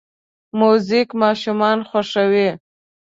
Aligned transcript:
موزیک 0.59 1.09
ماشومان 1.21 1.77
خوښوي. 1.89 2.47